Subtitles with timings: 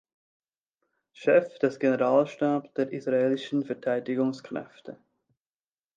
[1.13, 4.97] Chef des Generalstabes der Israelischen Verteidigungsstreitkräfte.